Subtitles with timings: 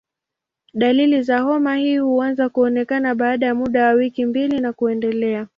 [0.73, 5.47] Dalili za homa hii huanza kuonekana baada ya muda wa wiki mbili na kuendelea.